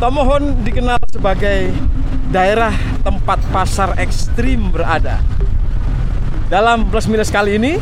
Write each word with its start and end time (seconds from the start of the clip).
Tomohon 0.00 0.64
dikenal 0.64 0.96
sebagai 1.12 1.68
daerah 2.32 2.72
tempat 3.04 3.36
pasar 3.52 3.92
ekstrim 4.00 4.72
berada. 4.72 5.20
Dalam 6.48 6.88
plus 6.88 7.04
minus 7.04 7.28
kali 7.28 7.60
ini, 7.60 7.76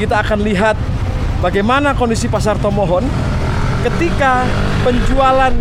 kita 0.00 0.24
akan 0.24 0.40
lihat 0.40 0.72
bagaimana 1.44 1.92
kondisi 1.92 2.32
pasar 2.32 2.56
Tomohon 2.64 3.04
ketika 3.84 4.48
penjualan 4.88 5.52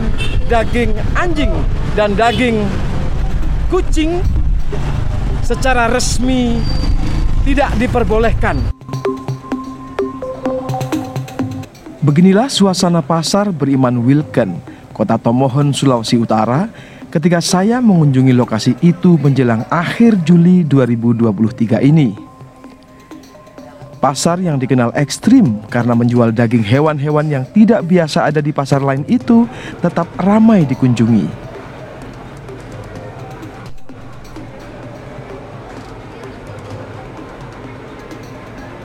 daging 0.48 0.96
anjing 1.20 1.52
dan 2.00 2.16
daging 2.16 2.64
kucing 3.68 4.24
secara 5.44 5.92
resmi 5.92 6.64
tidak 7.44 7.76
diperbolehkan. 7.76 8.56
Beginilah 12.00 12.48
suasana 12.48 13.04
pasar 13.04 13.52
beriman 13.52 14.00
Wilken 14.00 14.73
kota 14.94 15.18
Tomohon, 15.18 15.74
Sulawesi 15.74 16.22
Utara, 16.22 16.70
ketika 17.10 17.42
saya 17.42 17.82
mengunjungi 17.82 18.32
lokasi 18.32 18.78
itu 18.86 19.18
menjelang 19.18 19.66
akhir 19.68 20.22
Juli 20.22 20.62
2023 20.64 21.82
ini. 21.82 22.14
Pasar 23.98 24.38
yang 24.38 24.60
dikenal 24.60 24.92
ekstrim 24.94 25.64
karena 25.72 25.96
menjual 25.96 26.36
daging 26.36 26.62
hewan-hewan 26.62 27.26
yang 27.28 27.44
tidak 27.56 27.88
biasa 27.88 28.28
ada 28.30 28.44
di 28.44 28.52
pasar 28.52 28.84
lain 28.84 29.02
itu 29.08 29.48
tetap 29.80 30.06
ramai 30.20 30.68
dikunjungi. 30.68 31.26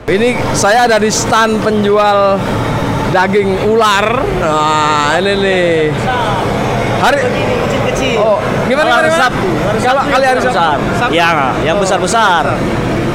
Ini 0.09 0.33
saya 0.57 0.89
ada 0.89 0.97
di 0.97 1.11
stand 1.13 1.61
penjual 1.61 2.41
daging 3.09 3.49
ular. 3.69 4.05
Nah, 4.41 5.17
ini 5.17 5.33
nih. 5.41 5.73
Hari 6.99 7.17
kecil-kecil. 7.23 8.17
Oh, 8.19 8.37
gimana 8.67 8.99
hari? 8.99 9.09
Sabtu. 9.09 9.49
Kalau 9.49 9.79
Sabtu 9.79 10.07
kali 10.11 10.25
hari 10.27 10.37
yang 10.37 10.47
besar. 10.51 10.77
Sabtu. 10.99 11.11
Ya, 11.15 11.29
yang 11.63 11.77
Oh. 11.79 11.81
besar-besar. 11.81 12.43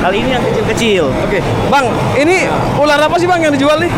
Kali 0.00 0.16
ini 0.20 0.30
yang 0.36 0.44
kecil-kecil. 0.44 1.04
Oke, 1.24 1.38
Bang, 1.72 1.88
ini 2.16 2.48
ular 2.76 3.00
apa 3.00 3.16
sih 3.16 3.28
Bang 3.28 3.40
yang 3.40 3.52
dijual 3.52 3.80
nih? 3.80 3.92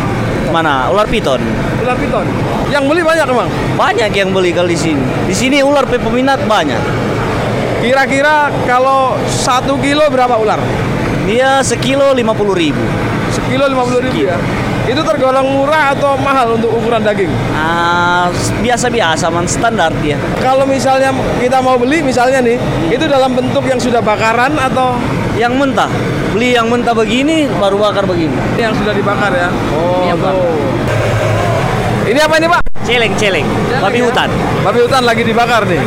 Mana? 0.51 0.87
Ular 0.91 1.07
piton. 1.07 1.39
Ular 1.83 1.95
piton. 1.99 2.23
Yang 2.71 2.83
beli 2.87 3.01
banyak 3.03 3.27
Bang. 3.27 3.49
Banyak 3.75 4.11
yang 4.15 4.29
beli 4.31 4.51
kalau 4.55 4.67
di 4.71 4.79
sini. 4.79 5.03
Di 5.27 5.35
sini 5.35 5.59
ular 5.63 5.83
peminat 5.87 6.43
banyak. 6.47 6.79
Kira-kira 7.83 8.51
kalau 8.67 9.15
satu 9.27 9.79
kilo 9.79 10.07
berapa 10.11 10.35
ular? 10.39 10.59
Dia 11.27 11.59
sekilo 11.59 12.15
50 12.15 12.55
ribu. 12.55 12.83
Sekilo 13.27 13.67
lima 13.67 13.83
puluh 13.83 13.99
ribu 13.99 14.23
ya. 14.23 14.39
Itu 14.87 15.03
tergolong 15.03 15.47
murah 15.51 15.91
atau 15.91 16.15
mahal 16.15 16.55
untuk 16.55 16.71
ukuran 16.71 17.03
daging? 17.03 17.27
Ah, 17.51 18.31
biasa-biasa, 18.63 19.27
man 19.27 19.43
standar 19.43 19.91
dia. 19.99 20.15
Kalau 20.39 20.63
misalnya 20.63 21.11
kita 21.43 21.59
mau 21.59 21.75
beli, 21.75 21.99
misalnya 21.99 22.39
nih, 22.39 22.55
itu 22.87 23.03
dalam 23.03 23.35
bentuk 23.35 23.67
yang 23.67 23.77
sudah 23.77 23.99
bakaran 23.99 24.55
atau 24.55 24.95
Yang 25.37 25.53
mentah. 25.53 25.91
Beli 26.33 26.57
yang 26.57 26.65
mentah 26.65 26.97
begini, 26.97 27.45
baru 27.61 27.77
bakar 27.77 28.09
begini. 28.09 28.33
yang 28.57 28.73
sudah 28.73 28.89
dibakar 28.89 29.29
ya? 29.29 29.53
Oh, 29.69 30.01
Ini 30.01 30.07
yang 30.09 30.17
tuh. 30.17 30.49
Ini 32.09 32.19
apa 32.25 32.33
ini 32.41 32.47
Pak? 32.49 32.61
Celeng-celeng. 32.81 33.47
Babi 33.77 33.99
ya? 34.01 34.03
hutan. 34.09 34.29
Babi 34.65 34.79
hutan 34.81 35.03
lagi 35.05 35.21
dibakar 35.21 35.61
nih. 35.69 35.77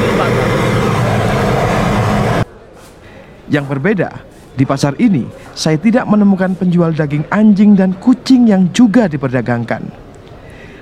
Yang 3.50 3.64
berbeda, 3.66 4.29
di 4.54 4.64
pasar 4.66 4.98
ini 4.98 5.26
saya 5.54 5.78
tidak 5.78 6.06
menemukan 6.06 6.54
penjual 6.58 6.90
daging 6.90 7.26
anjing 7.30 7.74
dan 7.78 7.94
kucing 7.98 8.50
yang 8.50 8.66
juga 8.74 9.06
diperdagangkan. 9.06 9.82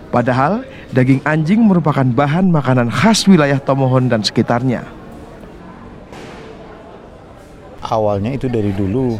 Padahal 0.08 0.64
daging 0.96 1.20
anjing 1.28 1.60
merupakan 1.60 2.04
bahan 2.04 2.48
makanan 2.48 2.88
khas 2.88 3.28
wilayah 3.28 3.60
Tomohon 3.60 4.08
dan 4.08 4.24
sekitarnya. 4.24 4.98
awalnya 7.88 8.34
itu 8.36 8.46
dari 8.46 8.70
dulu 8.76 9.16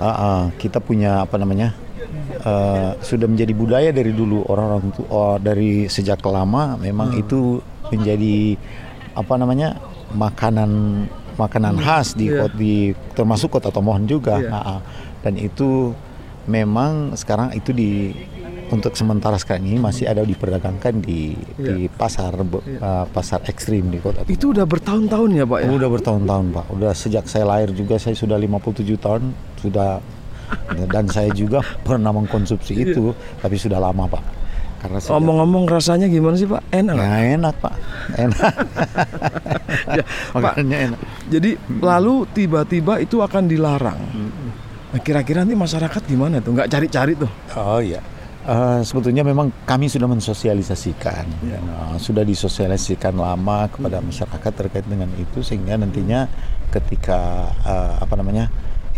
uh, 0.00 0.04
uh, 0.04 0.42
kita 0.58 0.82
punya 0.82 1.22
apa 1.24 1.38
namanya 1.38 1.72
uh, 2.42 2.98
sudah 3.00 3.30
menjadi 3.30 3.52
budaya 3.54 3.90
dari 3.94 4.10
dulu 4.10 4.42
orang-orang 4.50 4.90
itu 4.90 5.02
oh, 5.08 5.36
dari 5.38 5.86
sejak 5.86 6.20
lama 6.26 6.76
memang 6.76 7.14
itu 7.14 7.62
menjadi 7.94 8.58
apa 9.14 9.34
namanya 9.38 9.78
makanan 10.12 11.04
makanan 11.38 11.78
khas 11.78 12.12
di 12.12 12.26
Iya. 12.26 12.44
kot- 12.44 12.56
di 12.56 12.74
termasuk 13.14 13.48
kota 13.50 13.70
Tomohon 13.70 14.04
juga 14.04 14.36
Iya. 14.36 14.50
Uh, 14.50 14.58
uh. 14.76 14.80
dan 15.22 15.34
itu 15.34 15.94
memang 16.44 17.14
sekarang 17.14 17.52
itu 17.52 17.70
di 17.70 18.10
untuk 18.68 18.92
sementara 18.92 19.32
sekarang 19.34 19.64
ini 19.64 19.80
masih 19.80 20.04
ada 20.04 20.20
diperdagangkan 20.22 21.00
di 21.00 21.32
di 21.56 21.88
pasar 21.88 22.36
be- 22.38 22.60
uh, 22.76 23.06
pasar 23.06 23.40
ekstrim 23.44 23.88
di 23.88 23.96
kota 23.96 24.20
Tomohon. 24.20 24.34
Itu 24.34 24.52
udah 24.52 24.66
bertahun-tahun 24.66 25.30
ya 25.32 25.44
Pak 25.44 25.58
ya? 25.58 25.68
Udah 25.70 25.88
bertahun-tahun 25.88 26.46
Pak. 26.52 26.66
Udah 26.70 26.92
sejak 26.92 27.24
saya 27.24 27.46
lahir 27.46 27.72
juga 27.72 27.96
saya 27.96 28.12
sudah 28.12 28.36
57 28.36 28.98
tahun 28.98 29.22
sudah 29.56 30.04
dan 30.84 31.04
saya 31.06 31.32
juga 31.32 31.60
pernah 31.86 32.10
mengkonsumsi 32.10 32.72
itu 32.74 33.12
tapi 33.38 33.56
sudah 33.56 33.78
lama 33.78 34.04
Pak. 34.06 34.22
Karena 34.78 34.98
Omong-omong 35.02 35.66
rasanya 35.66 36.06
gimana 36.06 36.38
sih 36.38 36.46
Pak? 36.46 36.62
Enak? 36.70 36.94
Ya, 36.94 37.10
enak 37.34 37.54
Pak. 37.58 37.74
Enak. 38.14 38.54
Ya, 39.88 40.04
Pak, 40.32 40.64
enak. 40.64 41.00
jadi 41.28 41.56
lalu 41.80 42.24
tiba-tiba 42.32 43.00
itu 43.00 43.20
akan 43.20 43.44
dilarang. 43.48 44.00
Nah, 44.88 45.00
kira-kira 45.04 45.44
nanti 45.44 45.56
masyarakat 45.56 46.02
gimana 46.08 46.40
tuh? 46.40 46.56
Nggak 46.56 46.68
cari-cari 46.72 47.12
tuh? 47.16 47.28
Oh 47.56 47.80
iya. 47.80 48.00
Eh, 48.48 48.80
sebetulnya 48.80 49.20
memang 49.20 49.52
kami 49.68 49.92
sudah 49.92 50.08
mensosialisasikan, 50.08 51.24
ya, 51.44 51.60
nah, 51.60 52.00
sudah 52.00 52.24
disosialisasikan 52.24 53.12
lama 53.12 53.68
kepada 53.68 54.00
masyarakat 54.00 54.52
terkait 54.56 54.88
dengan 54.88 55.12
itu 55.20 55.44
sehingga 55.44 55.76
nantinya 55.76 56.24
ketika 56.72 57.52
eh, 57.68 57.94
apa 58.00 58.14
namanya 58.16 58.48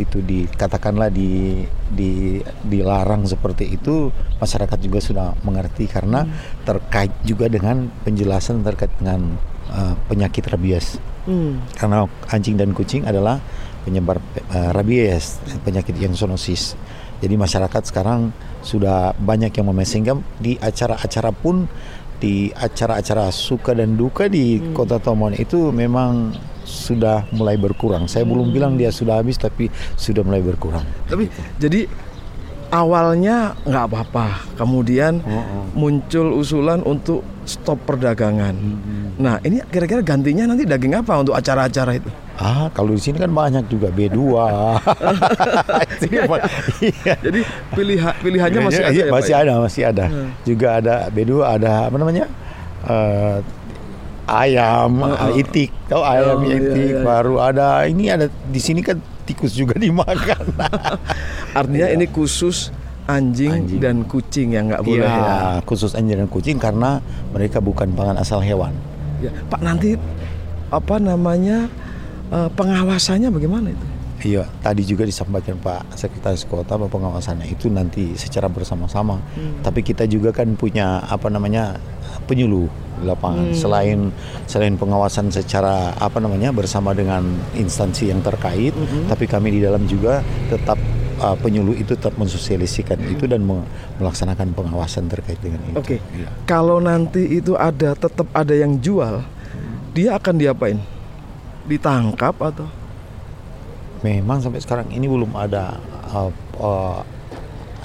itu 0.00 0.24
dikatakanlah 0.24 1.12
di, 1.12 1.62
di 1.92 2.40
dilarang 2.64 3.28
seperti 3.28 3.76
itu 3.76 4.08
masyarakat 4.40 4.78
juga 4.80 4.98
sudah 4.98 5.26
mengerti 5.44 5.84
karena 5.86 6.24
terkait 6.64 7.12
juga 7.22 7.52
dengan 7.52 7.92
penjelasan 8.02 8.64
terkait 8.64 8.90
dengan 8.96 9.36
eh, 9.70 9.94
penyakit 10.08 10.48
rabies. 10.48 10.98
Hmm. 11.20 11.60
karena 11.76 12.08
anjing 12.32 12.56
dan 12.56 12.72
kucing 12.72 13.04
adalah 13.04 13.44
penyebar 13.84 14.16
eh, 14.56 14.70
rabies 14.72 15.36
penyakit 15.62 15.92
yang 16.00 16.16
zoonosis. 16.16 16.74
Jadi 17.20 17.36
masyarakat 17.36 17.92
sekarang 17.92 18.32
sudah 18.64 19.12
banyak 19.20 19.52
yang 19.52 19.68
memahami 19.68 19.84
sehingga 19.84 20.16
di 20.40 20.56
acara-acara 20.56 21.28
pun 21.36 21.68
di 22.20 22.52
acara-acara 22.52 23.32
suka 23.32 23.72
dan 23.72 23.96
duka 23.96 24.28
di 24.28 24.60
kota 24.76 25.00
Tomohon 25.00 25.36
itu 25.36 25.72
memang 25.72 26.32
sudah 26.70 27.26
mulai 27.34 27.58
berkurang 27.58 28.06
saya 28.06 28.22
belum 28.22 28.54
bilang 28.54 28.78
dia 28.78 28.88
sudah 28.88 29.18
habis 29.18 29.34
tapi 29.34 29.66
sudah 29.98 30.22
mulai 30.22 30.38
berkurang 30.38 30.86
Tapi 31.04 31.26
jadi 31.58 31.90
awalnya 32.70 33.58
nggak 33.66 33.84
apa-apa, 33.90 34.46
kemudian 34.54 35.18
muncul 35.74 36.38
usulan 36.38 36.78
untuk 36.86 37.26
stop 37.42 37.82
perdagangan. 37.82 38.54
Nah 39.18 39.42
ini 39.42 39.58
kira-kira 39.66 40.06
gantinya 40.06 40.46
nanti 40.46 40.62
daging 40.62 40.94
apa 40.94 41.18
untuk 41.18 41.34
acara-acara 41.34 41.98
itu? 41.98 42.06
ah 42.40 42.72
kalau 42.72 42.96
di 42.96 43.02
sini 43.04 43.20
kan 43.20 43.28
banyak 43.28 43.68
juga 43.68 43.92
B2 43.92 44.16
Itu 46.00 46.24
apa? 46.24 46.36
Iya. 46.80 47.14
Jadi 47.20 47.40
pilihan 47.76 48.14
pilihannya 48.16 48.60
masih 48.64 48.80
ada 48.80 48.92
Iya, 48.96 49.04
ya, 49.04 49.04
Pak, 49.04 49.16
masih 49.20 49.34
ya? 49.34 49.40
ada 49.44 49.52
masih 49.60 49.82
ada 49.84 50.04
juga 50.40 50.66
ada 50.80 50.94
B2 51.12 51.32
ada 51.44 51.72
apa 51.90 51.96
namanya 52.00 52.24
Eh, 52.80 53.36
ayam 54.30 54.92
itik 55.34 55.70
tahu 55.90 56.02
ayam 56.02 56.38
Oh, 56.38 56.46
iya, 56.46 56.56
itik 56.62 56.92
iya. 56.94 57.02
baru 57.02 57.34
ada 57.42 57.82
ini 57.84 58.06
ada 58.06 58.26
di 58.30 58.60
sini 58.62 58.80
kan 58.80 58.96
tikus 59.26 59.52
juga 59.52 59.74
dimakan 59.82 60.46
Artinya 61.58 61.90
ini 61.90 62.06
khusus 62.06 62.70
anjing, 63.10 63.50
Anjing. 63.50 63.80
dan 63.82 63.96
kucing 64.06 64.54
yang 64.54 64.70
nggak 64.70 64.86
boleh 64.86 65.02
ya. 65.02 65.18
Iya, 65.18 65.38
khusus 65.66 65.98
anjing 65.98 66.14
dan 66.22 66.30
kucing 66.30 66.62
karena 66.62 67.02
mereka 67.34 67.58
bukan 67.58 67.90
pangan 67.90 68.14
asal 68.16 68.38
hewan 68.38 68.70
ya. 69.18 69.34
Pak 69.50 69.60
nanti 69.66 69.98
apa 70.70 71.02
namanya 71.02 71.66
eh, 72.30 72.48
pengawasannya 72.54 73.34
bagaimana 73.34 73.74
itu? 73.74 73.86
Iya, 74.20 74.44
tadi 74.60 74.84
juga 74.84 75.08
disampaikan 75.08 75.56
Pak 75.56 75.96
Sekretaris 75.96 76.44
Kota 76.44 76.76
bahwa 76.76 76.92
pengawasannya 76.92 77.48
itu 77.48 77.72
nanti 77.72 78.12
secara 78.20 78.52
bersama-sama. 78.52 79.16
Tapi 79.64 79.80
kita 79.80 80.04
juga 80.04 80.28
kan 80.28 80.52
punya 80.60 81.00
apa 81.08 81.32
namanya 81.32 81.80
penyuluh 82.28 82.68
di 83.00 83.08
lapangan. 83.08 83.56
Selain 83.56 84.12
selain 84.44 84.76
pengawasan 84.76 85.32
secara 85.32 85.96
apa 85.96 86.20
namanya 86.20 86.52
bersama 86.52 86.92
dengan 86.92 87.24
instansi 87.56 88.12
yang 88.12 88.20
terkait, 88.20 88.76
tapi 89.08 89.24
kami 89.24 89.56
di 89.56 89.60
dalam 89.64 89.88
juga 89.88 90.20
tetap 90.52 90.76
uh, 91.18 91.36
penyuluh 91.40 91.74
itu 91.74 91.96
tetap 91.96 92.14
mensosialisikan 92.20 93.00
itu 93.08 93.24
dan 93.24 93.40
me- 93.40 93.66
melaksanakan 93.96 94.52
pengawasan 94.52 95.08
terkait 95.08 95.40
dengan 95.40 95.60
itu. 95.72 95.80
Oke. 95.80 95.96
Iya. 96.12 96.28
Kalau 96.44 96.78
nanti 96.78 97.40
itu 97.40 97.56
ada 97.56 97.96
tetap 97.96 98.28
ada 98.36 98.52
yang 98.52 98.76
jual, 98.78 99.24
dia 99.96 100.20
akan 100.20 100.34
diapain? 100.36 100.78
Ditangkap 101.64 102.34
atau? 102.40 102.68
Memang 104.00 104.40
sampai 104.40 104.64
sekarang 104.64 104.88
ini 104.92 105.04
belum 105.04 105.36
ada 105.36 105.76
uh, 106.08 106.32
uh, 106.56 107.00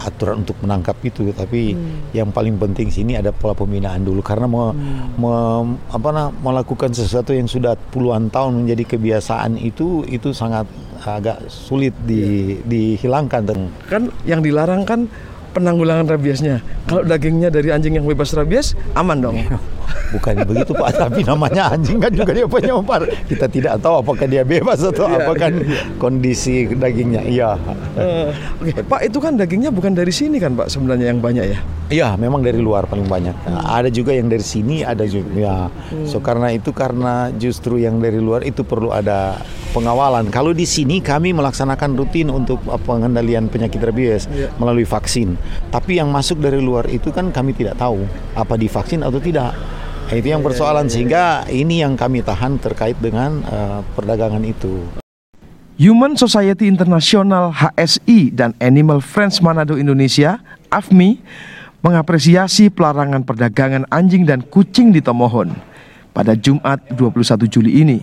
aturan 0.05 0.45
untuk 0.45 0.55
menangkap 0.61 0.95
itu, 1.01 1.33
tapi 1.33 1.73
yang 2.13 2.29
paling 2.29 2.55
penting 2.61 2.93
sini 2.93 3.17
ada 3.17 3.33
pola 3.33 3.57
pembinaan 3.57 4.05
dulu 4.05 4.21
karena 4.21 4.45
mau, 4.45 4.71
mau 5.17 5.65
apa 5.89 6.09
nah, 6.13 6.29
melakukan 6.29 6.93
sesuatu 6.93 7.33
yang 7.33 7.49
sudah 7.49 7.73
puluhan 7.89 8.29
tahun 8.29 8.63
menjadi 8.63 8.95
kebiasaan 8.95 9.57
itu 9.57 10.05
itu 10.05 10.29
sangat 10.31 10.69
agak 11.05 11.49
sulit 11.49 11.93
di, 12.05 12.57
dihilangkan 12.65 13.41
dan 13.45 13.59
Kan 13.89 14.13
yang 14.25 14.41
dilarang 14.41 14.85
kan 14.85 15.09
penanggulangan 15.55 16.11
rabiesnya. 16.11 16.59
Kalau 16.85 17.07
dagingnya 17.07 17.47
dari 17.47 17.71
anjing 17.71 17.95
yang 17.95 18.05
bebas 18.05 18.35
rabies, 18.35 18.75
aman 18.93 19.17
dong. 19.23 19.37
bukan 20.13 20.45
begitu 20.45 20.71
Pak, 20.75 20.89
tapi 20.95 21.21
namanya 21.25 21.73
anjing 21.73 21.97
kan 21.97 22.11
juga 22.13 22.31
dia 22.31 22.47
penyebar. 22.47 23.07
Kita 23.25 23.45
tidak 23.49 23.81
tahu 23.81 24.01
apakah 24.01 24.25
dia 24.29 24.45
bebas 24.45 24.81
atau 24.83 25.05
Iya, 25.05 25.17
apa 25.21 25.33
kan 25.37 25.53
kondisi 26.01 26.69
dagingnya. 26.71 27.21
Iya. 27.25 27.49
Eh, 27.95 28.29
Oke, 28.61 28.81
Pak 28.83 29.01
itu 29.07 29.17
kan 29.21 29.37
dagingnya 29.37 29.71
bukan 29.71 29.93
dari 29.93 30.11
sini 30.11 30.41
kan 30.41 30.53
Pak 30.57 30.67
sebenarnya 30.71 31.13
yang 31.13 31.21
banyak 31.23 31.45
ya? 31.45 31.59
Iya, 31.85 32.09
memang 32.17 32.41
dari 32.41 32.57
luar 32.57 32.89
paling 32.89 33.05
banyak. 33.05 33.35
Nah, 33.45 33.77
ada 33.77 33.93
juga 33.93 34.09
yang 34.09 34.25
dari 34.25 34.41
sini, 34.41 34.81
ada 34.81 35.05
juga. 35.05 35.29
Ya. 35.37 35.55
So 36.09 36.17
karena 36.17 36.49
itu 36.49 36.73
karena 36.73 37.29
justru 37.37 37.77
yang 37.77 38.01
dari 38.01 38.17
luar 38.17 38.41
itu 38.41 38.65
perlu 38.65 38.89
ada 38.89 39.37
pengawalan. 39.69 40.33
Kalau 40.33 40.49
di 40.55 40.65
sini 40.65 40.97
kami 41.03 41.35
melaksanakan 41.37 41.93
rutin 41.93 42.33
untuk 42.33 42.57
uh, 42.65 42.81
pengendalian 42.81 43.51
penyakit 43.53 43.77
rabies 43.83 44.25
melalui 44.57 44.87
vaksin. 44.87 45.37
Tapi 45.69 46.01
yang 46.01 46.09
masuk 46.09 46.41
dari 46.41 46.57
luar 46.57 46.89
itu 46.89 47.13
kan 47.13 47.29
kami 47.29 47.53
tidak 47.53 47.77
tahu 47.77 48.01
apa 48.33 48.57
divaksin 48.57 49.05
atau 49.05 49.21
tidak. 49.21 49.53
Nah, 50.05 50.13
itu 50.21 50.29
yang 50.29 50.45
persoalan 50.45 50.85
sehingga 50.85 51.49
ini 51.49 51.81
yang 51.81 51.97
kami 51.97 52.21
tahan 52.21 52.61
terkait 52.61 52.93
dengan 53.01 53.41
uh, 53.49 53.81
perdagangan 53.97 54.45
itu. 54.45 54.85
Human 55.81 56.13
Society 56.13 56.69
International 56.69 57.49
HSI 57.49 58.29
dan 58.29 58.53
Animal 58.61 59.01
Friends 59.01 59.41
Manado 59.41 59.73
Indonesia 59.81 60.37
(AFMI) 60.69 61.17
mengapresiasi 61.81 62.69
pelarangan 62.69 63.25
perdagangan 63.25 63.89
anjing 63.89 64.29
dan 64.29 64.45
kucing 64.45 64.93
di 64.93 65.01
Tomohon 65.01 65.57
pada 66.13 66.37
Jumat 66.37 66.85
21 66.93 67.49
Juli 67.49 67.81
ini. 67.81 67.99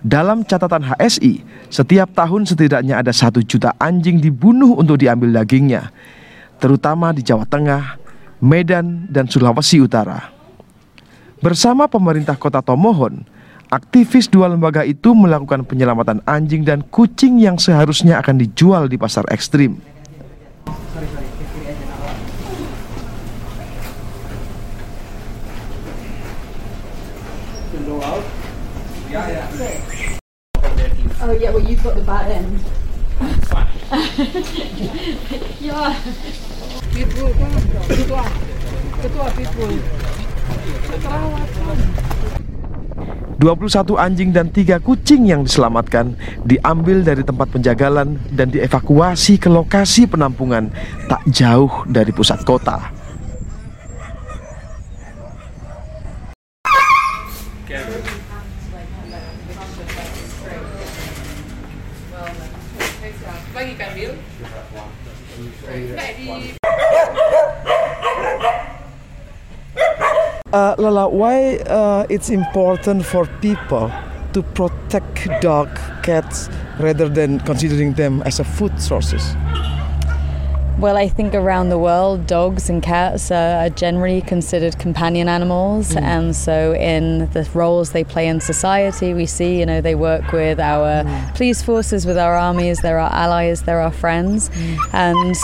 Dalam 0.00 0.40
catatan 0.40 0.88
HSI, 0.88 1.44
setiap 1.68 2.16
tahun 2.16 2.48
setidaknya 2.48 3.04
ada 3.04 3.12
satu 3.12 3.44
juta 3.44 3.76
anjing 3.76 4.24
dibunuh 4.24 4.72
untuk 4.72 5.04
diambil 5.04 5.36
dagingnya, 5.36 5.92
terutama 6.56 7.12
di 7.12 7.20
Jawa 7.20 7.44
Tengah, 7.44 8.00
Medan, 8.40 9.04
dan 9.12 9.28
Sulawesi 9.28 9.84
Utara. 9.84 10.37
Bersama 11.38 11.86
pemerintah 11.86 12.34
kota 12.34 12.58
Tomohon, 12.58 13.22
aktivis 13.70 14.26
dua 14.26 14.50
lembaga 14.50 14.82
itu 14.82 15.14
melakukan 15.14 15.62
penyelamatan 15.62 16.18
anjing 16.26 16.66
dan 16.66 16.82
kucing 16.90 17.38
yang 17.38 17.54
seharusnya 17.62 18.18
akan 18.18 18.42
dijual 18.42 18.90
di 18.90 18.98
pasar 18.98 19.22
ekstrim. 19.30 19.78
Oh 31.18 31.34
yeah, 31.38 31.50
well 31.54 31.62
you've 31.62 31.82
got 31.86 31.94
the 31.94 32.02
bad 32.02 32.34
end. 32.34 32.50
yeah. 35.62 35.94
Ketua 38.98 39.30
Pitbull 39.38 39.78
21 43.38 43.94
anjing 43.94 44.34
dan 44.34 44.50
tiga 44.50 44.82
kucing 44.82 45.30
yang 45.30 45.46
diselamatkan 45.46 46.18
diambil 46.42 47.06
dari 47.06 47.22
tempat 47.22 47.46
penjagalan 47.54 48.18
dan 48.34 48.50
dievakuasi 48.50 49.38
ke 49.38 49.46
lokasi 49.46 50.10
penampungan 50.10 50.74
tak 51.06 51.22
jauh 51.30 51.86
dari 51.86 52.10
pusat 52.10 52.42
kota. 52.42 52.97
Uh, 70.50 70.74
Lala, 70.78 71.10
why 71.10 71.56
uh, 71.56 72.06
it's 72.08 72.30
important 72.30 73.04
for 73.04 73.26
people 73.42 73.92
to 74.32 74.42
protect 74.42 75.28
dog, 75.42 75.68
cats, 76.02 76.48
rather 76.80 77.06
than 77.06 77.38
considering 77.40 77.92
them 77.92 78.22
as 78.22 78.40
a 78.40 78.44
food 78.44 78.80
sources? 78.80 79.36
Well, 80.78 80.96
I 80.96 81.08
think 81.08 81.34
around 81.34 81.68
the 81.68 81.78
world, 81.78 82.26
dogs 82.26 82.70
and 82.70 82.82
cats 82.82 83.30
are 83.30 83.68
generally 83.68 84.22
considered 84.22 84.78
companion 84.78 85.28
animals, 85.28 85.94
and 85.96 86.34
so 86.34 86.72
in 86.74 87.28
the 87.32 87.46
roles 87.52 87.90
they 87.90 88.04
play 88.04 88.26
in 88.28 88.40
society, 88.40 89.12
we 89.12 89.26
see, 89.26 89.58
you 89.58 89.66
know, 89.66 89.82
they 89.82 89.96
work 89.96 90.32
with 90.32 90.60
our 90.60 91.04
police 91.34 91.60
forces, 91.62 92.06
with 92.06 92.16
our 92.16 92.36
armies, 92.36 92.80
they're 92.80 93.00
our 93.00 93.12
allies, 93.12 93.64
they're 93.64 93.80
our 93.80 93.90
friends, 93.90 94.50
and 94.92 95.36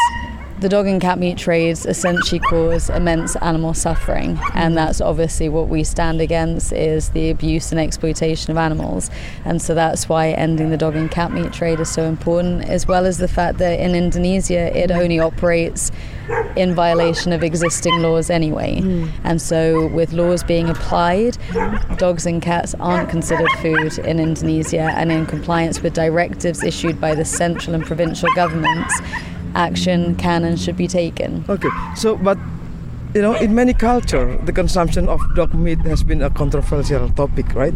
the 0.64 0.70
dog 0.70 0.86
and 0.86 0.98
cat 0.98 1.18
meat 1.18 1.36
trades 1.36 1.84
essentially 1.84 2.38
cause 2.38 2.88
immense 2.88 3.36
animal 3.36 3.74
suffering 3.74 4.40
and 4.54 4.72
mm. 4.72 4.76
that's 4.76 4.98
obviously 4.98 5.46
what 5.46 5.68
we 5.68 5.84
stand 5.84 6.22
against 6.22 6.72
is 6.72 7.10
the 7.10 7.28
abuse 7.28 7.70
and 7.70 7.78
exploitation 7.78 8.50
of 8.50 8.56
animals. 8.56 9.10
And 9.44 9.60
so 9.60 9.74
that's 9.74 10.08
why 10.08 10.30
ending 10.30 10.70
the 10.70 10.78
dog 10.78 10.96
and 10.96 11.10
cat 11.10 11.32
meat 11.32 11.52
trade 11.52 11.80
is 11.80 11.90
so 11.90 12.04
important 12.04 12.64
as 12.64 12.88
well 12.88 13.04
as 13.04 13.18
the 13.18 13.28
fact 13.28 13.58
that 13.58 13.78
in 13.78 13.94
Indonesia 13.94 14.74
it 14.74 14.90
only 14.90 15.20
operates 15.20 15.92
in 16.56 16.74
violation 16.74 17.34
of 17.34 17.42
existing 17.42 18.00
laws 18.00 18.30
anyway. 18.30 18.80
Mm. 18.80 19.10
And 19.22 19.42
so 19.42 19.88
with 19.88 20.14
laws 20.14 20.42
being 20.42 20.70
applied 20.70 21.36
dogs 21.98 22.24
and 22.24 22.40
cats 22.40 22.74
aren't 22.80 23.10
considered 23.10 23.50
food 23.60 23.98
in 23.98 24.18
Indonesia 24.18 24.90
and 24.96 25.12
in 25.12 25.26
compliance 25.26 25.82
with 25.82 25.92
directives 25.92 26.64
issued 26.64 26.98
by 26.98 27.14
the 27.14 27.26
central 27.26 27.74
and 27.74 27.84
provincial 27.84 28.30
governments 28.34 28.94
action 29.54 30.14
can 30.16 30.44
and 30.44 30.58
should 30.60 30.76
be 30.76 30.86
taken. 30.88 31.44
Okay, 31.48 31.70
so 31.96 32.16
but 32.16 32.38
you 33.14 33.22
know, 33.22 33.34
in 33.34 33.54
many 33.54 33.72
culture, 33.72 34.36
the 34.44 34.52
consumption 34.52 35.08
of 35.08 35.20
dog 35.36 35.54
meat 35.54 35.78
has 35.80 36.02
been 36.02 36.20
a 36.22 36.30
controversial 36.30 37.08
topic, 37.10 37.54
right? 37.54 37.74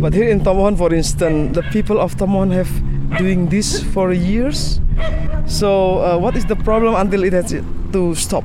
But 0.00 0.12
here 0.12 0.28
in 0.28 0.40
Tomohon, 0.40 0.76
for 0.76 0.92
instance, 0.92 1.54
the 1.54 1.62
people 1.70 2.00
of 2.00 2.16
Tomohon 2.16 2.52
have 2.52 2.70
doing 3.18 3.48
this 3.48 3.82
for 3.94 4.12
years. 4.12 4.80
So, 5.46 5.98
uh, 5.98 6.18
what 6.18 6.36
is 6.36 6.44
the 6.46 6.56
problem 6.56 6.94
until 6.96 7.22
it 7.22 7.32
has 7.32 7.54
to 7.92 8.14
stop? 8.16 8.44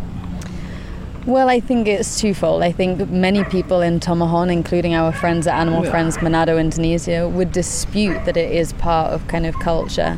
Well, 1.26 1.50
I 1.50 1.60
think 1.60 1.88
it's 1.88 2.20
twofold. 2.20 2.64
I 2.64 2.72
think 2.72 3.10
many 3.10 3.44
people 3.44 3.82
in 3.82 4.00
Tomohon, 4.00 4.52
including 4.52 4.96
our 4.96 5.12
friends 5.12 5.48
at 5.48 5.56
Animal 5.60 5.84
Yeah. 5.84 5.92
Friends 5.92 6.18
Manado 6.18 6.60
Indonesia, 6.60 7.28
would 7.28 7.52
dispute 7.52 8.26
that 8.26 8.38
it 8.38 8.52
is 8.52 8.74
part 8.74 9.12
of 9.12 9.28
kind 9.28 9.46
of 9.46 9.58
culture. 9.60 10.18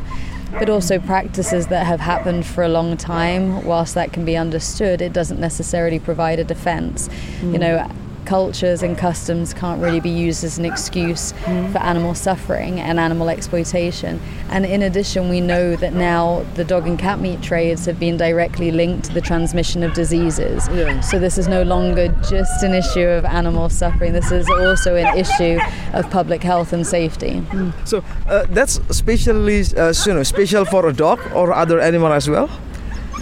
But 0.58 0.68
also 0.68 0.98
practices 0.98 1.68
that 1.68 1.86
have 1.86 2.00
happened 2.00 2.46
for 2.46 2.62
a 2.62 2.68
long 2.68 2.96
time, 2.96 3.64
whilst 3.64 3.94
that 3.94 4.12
can 4.12 4.24
be 4.24 4.36
understood, 4.36 5.00
it 5.00 5.12
doesn't 5.12 5.40
necessarily 5.40 5.98
provide 5.98 6.38
a 6.38 6.44
defence. 6.44 7.08
You 7.40 7.48
mm. 7.48 7.60
know, 7.60 7.90
cultures 8.24 8.82
and 8.82 8.96
customs 8.96 9.54
can't 9.54 9.80
really 9.80 10.00
be 10.00 10.10
used 10.10 10.44
as 10.44 10.58
an 10.58 10.64
excuse 10.64 11.32
for 11.32 11.78
animal 11.78 12.14
suffering 12.14 12.80
and 12.80 12.98
animal 12.98 13.28
exploitation. 13.28 14.20
And 14.50 14.66
in 14.66 14.82
addition, 14.82 15.28
we 15.28 15.40
know 15.40 15.76
that 15.76 15.92
now 15.94 16.44
the 16.54 16.64
dog 16.64 16.86
and 16.86 16.98
cat 16.98 17.20
meat 17.20 17.42
trades 17.42 17.86
have 17.86 17.98
been 17.98 18.16
directly 18.16 18.70
linked 18.70 19.06
to 19.06 19.12
the 19.12 19.20
transmission 19.20 19.82
of 19.82 19.94
diseases. 19.94 20.68
Yeah. 20.68 21.00
So 21.00 21.18
this 21.18 21.38
is 21.38 21.48
no 21.48 21.62
longer 21.62 22.08
just 22.28 22.62
an 22.62 22.74
issue 22.74 23.06
of 23.06 23.24
animal 23.24 23.68
suffering. 23.68 24.12
This 24.12 24.30
is 24.30 24.48
also 24.48 24.96
an 24.96 25.16
issue 25.16 25.58
of 25.92 26.10
public 26.10 26.42
health 26.42 26.72
and 26.72 26.86
safety. 26.86 27.42
So 27.84 28.04
uh, 28.28 28.46
that's 28.50 28.78
especially 28.88 29.64
uh, 29.76 29.92
you 30.06 30.14
know 30.14 30.22
special 30.22 30.64
for 30.64 30.86
a 30.88 30.92
dog 30.92 31.20
or 31.34 31.52
other 31.52 31.80
animal 31.80 32.12
as 32.12 32.28
well. 32.28 32.48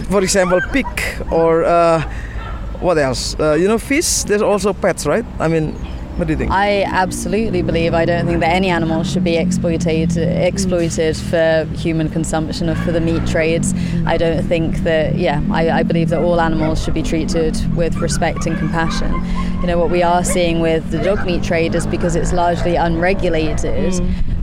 For 0.09 0.23
example, 0.23 0.59
pig 0.71 0.87
or 1.31 1.63
uh, 1.63 2.01
what 2.81 2.97
else? 2.97 3.39
Uh, 3.39 3.53
you 3.53 3.67
know, 3.67 3.77
fish. 3.77 4.23
There's 4.23 4.41
also 4.41 4.73
pets, 4.73 5.05
right? 5.05 5.25
I 5.39 5.47
mean, 5.47 5.73
what 6.17 6.27
do 6.27 6.33
you 6.33 6.37
think? 6.37 6.51
I 6.51 6.83
absolutely 6.83 7.61
believe 7.61 7.93
I 7.93 8.05
don't 8.05 8.25
think 8.27 8.41
that 8.41 8.53
any 8.53 8.69
animal 8.69 9.03
should 9.03 9.23
be 9.23 9.37
exploited 9.37 10.17
exploited 10.17 11.15
for 11.15 11.67
human 11.75 12.09
consumption 12.09 12.69
or 12.69 12.75
for 12.75 12.91
the 12.91 12.99
meat 12.99 13.25
trades. 13.25 13.73
I 14.05 14.17
don't 14.17 14.43
think 14.43 14.77
that 14.79 15.15
yeah, 15.15 15.41
I, 15.51 15.69
I 15.69 15.83
believe 15.83 16.09
that 16.09 16.21
all 16.21 16.41
animals 16.41 16.83
should 16.83 16.93
be 16.93 17.03
treated 17.03 17.55
with 17.75 17.95
respect 17.97 18.45
and 18.45 18.57
compassion. 18.57 19.13
You 19.61 19.67
know 19.67 19.77
what 19.77 19.89
we 19.89 20.03
are 20.03 20.23
seeing 20.23 20.59
with 20.59 20.91
the 20.91 21.01
dog 21.01 21.25
meat 21.25 21.43
trade 21.43 21.75
is 21.75 21.87
because 21.87 22.15
it's 22.15 22.33
largely 22.33 22.75
unregulated 22.75 23.93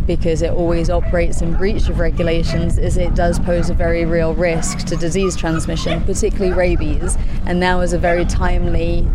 because 0.09 0.43
it 0.43 0.51
always 0.51 0.89
operates 0.91 1.43
in 1.43 1.55
breach 1.55 1.89
of 1.89 2.01
regulations 2.01 2.79
is 2.79 2.97
it 2.97 3.15
does 3.15 3.39
pose 3.39 3.69
a 3.71 3.75
very 3.75 4.07
real 4.07 4.35
risk 4.35 4.79
to 4.87 4.97
disease 4.97 5.37
transmission, 5.37 6.03
particularly 6.03 6.53
rabies. 6.53 7.17
And 7.47 7.61
now 7.61 7.81
is 7.81 7.93
a 7.93 7.99
very 7.99 8.25
timely 8.25 9.07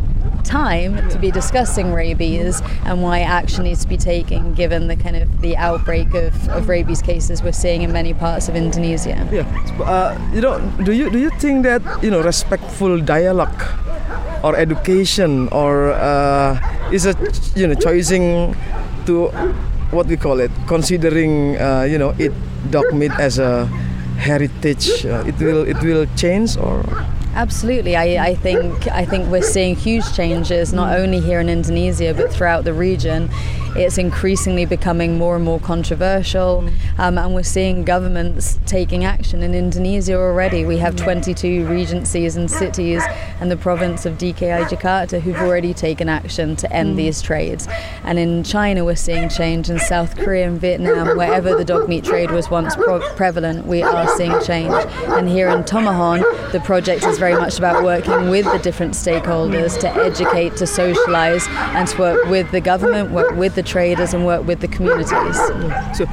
time 0.43 1.09
to 1.09 1.17
be 1.17 1.31
discussing 1.31 1.93
rabies 1.93 2.61
and 2.85 3.01
why 3.01 3.21
action 3.21 3.63
needs 3.63 3.81
to 3.81 3.87
be 3.87 3.97
taken 3.97 4.53
given 4.53 4.87
the 4.87 4.95
kind 4.95 5.15
of 5.15 5.41
the 5.41 5.57
outbreak 5.57 6.13
of, 6.13 6.31
of 6.49 6.69
rabies 6.69 7.01
cases 7.01 7.41
we're 7.41 7.51
seeing 7.51 7.81
in 7.81 7.91
many 7.91 8.13
parts 8.13 8.47
of 8.47 8.55
Indonesia. 8.55 9.27
Yeah, 9.31 9.47
uh, 9.81 10.15
you 10.31 10.41
know, 10.41 10.59
do 10.83 10.91
you 10.91 11.09
do 11.09 11.17
you 11.17 11.31
think 11.41 11.63
that 11.63 11.81
you 12.03 12.11
know 12.11 12.21
respectful 12.21 12.99
dialogue 13.01 13.63
or 14.43 14.55
education 14.55 15.49
or 15.49 15.93
uh, 15.93 16.59
is 16.91 17.07
a 17.07 17.15
you 17.55 17.65
know 17.65 17.73
choosing 17.73 18.55
to 19.07 19.31
what 19.93 20.07
we 20.07 20.17
call 20.17 20.39
it 20.39 20.51
considering 20.67 21.55
uh, 21.57 21.83
you 21.83 21.97
know 21.97 22.13
eat 22.19 22.31
dog 22.71 22.93
meat 22.93 23.11
as 23.19 23.39
a 23.39 23.65
heritage 24.17 25.05
uh, 25.05 25.23
it 25.27 25.37
will 25.39 25.63
it 25.67 25.77
will 25.83 26.05
change 26.15 26.57
or 26.57 26.83
Absolutely, 27.35 27.95
I, 27.95 28.27
I 28.27 28.35
think 28.35 28.87
I 28.89 29.05
think 29.05 29.27
we're 29.27 29.41
seeing 29.41 29.75
huge 29.75 30.13
changes 30.13 30.71
not 30.71 30.95
only 30.95 31.19
here 31.19 31.39
in 31.39 31.49
Indonesia 31.49 32.13
but 32.13 32.31
throughout 32.31 32.63
the 32.63 32.73
region. 32.73 33.29
It's 33.75 33.97
increasingly 33.97 34.65
becoming 34.65 35.17
more 35.17 35.35
and 35.35 35.43
more 35.43 35.59
controversial, 35.59 36.69
um, 36.99 37.17
and 37.17 37.33
we're 37.33 37.41
seeing 37.41 37.83
governments 37.83 38.59
taking 38.67 39.03
action 39.03 39.41
in 39.41 39.55
Indonesia 39.55 40.13
already. 40.13 40.63
We 40.63 40.77
have 40.77 40.95
22 40.95 41.65
regencies 41.65 42.35
and 42.35 42.51
cities 42.51 43.01
and 43.41 43.49
the 43.49 43.57
province 43.57 44.05
of 44.05 44.19
DKI 44.19 44.65
Jakarta 44.65 45.19
who've 45.19 45.37
already 45.37 45.73
taken 45.73 46.07
action 46.07 46.55
to 46.57 46.71
end 46.71 46.99
these 46.99 47.19
trades. 47.23 47.67
And 48.03 48.19
in 48.19 48.43
China, 48.43 48.85
we're 48.85 48.95
seeing 48.95 49.27
change. 49.27 49.71
In 49.71 49.79
South 49.79 50.17
Korea 50.17 50.47
and 50.47 50.61
Vietnam, 50.61 51.17
wherever 51.17 51.55
the 51.55 51.65
dog 51.65 51.89
meat 51.89 52.03
trade 52.03 52.29
was 52.29 52.51
once 52.51 52.75
pro- 52.75 53.01
prevalent, 53.15 53.65
we 53.65 53.81
are 53.81 54.07
seeing 54.17 54.39
change. 54.43 54.71
And 55.07 55.27
here 55.27 55.49
in 55.49 55.63
Tomahon, 55.63 56.19
the 56.51 56.61
project 56.63 57.05
is 57.05 57.19
very 57.23 57.39
much 57.39 57.57
about 57.57 57.83
working 57.83 58.29
with 58.29 58.43
the 58.51 58.59
different 58.59 58.93
stakeholders 58.93 59.79
to 59.79 59.87
educate, 60.09 60.51
to 60.57 60.67
socialize, 60.67 61.47
and 61.77 61.87
to 61.87 61.95
work 61.97 62.19
with 62.27 62.51
the 62.51 62.59
government, 62.59 63.11
work 63.11 63.31
with 63.37 63.55
the 63.55 63.63
traders, 63.63 64.13
and 64.13 64.25
work 64.25 64.43
with 64.45 64.59
the 64.59 64.67
communities. 64.67 65.37
So 65.97 66.03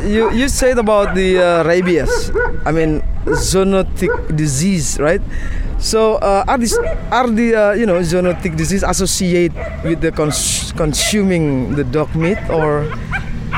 you 0.00 0.32
you 0.32 0.48
said 0.48 0.78
about 0.78 1.12
the 1.12 1.28
uh, 1.36 1.68
rabies. 1.68 2.32
I 2.64 2.72
mean 2.72 3.04
zoonotic 3.52 4.08
disease, 4.32 4.96
right? 4.96 5.20
So 5.78 6.16
uh, 6.24 6.48
are 6.48 6.56
these 6.56 6.72
are 7.12 7.28
the 7.28 7.48
uh, 7.54 7.72
you 7.76 7.84
know 7.84 8.00
zoonotic 8.00 8.56
disease 8.56 8.80
associated 8.82 9.52
with 9.84 10.00
the 10.00 10.08
cons- 10.08 10.72
consuming 10.72 11.76
the 11.76 11.84
dog 11.84 12.08
meat 12.16 12.40
or 12.48 12.88